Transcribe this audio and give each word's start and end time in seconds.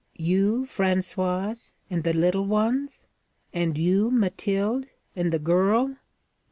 'You, 0.15 0.63
Françoise? 0.65 1.73
and 1.87 2.03
the 2.03 2.11
little 2.11 2.47
ones? 2.47 3.05
And 3.53 3.77
you, 3.77 4.09
Mathilde? 4.09 4.87
and 5.15 5.31
the 5.31 5.37
girl? 5.37 5.95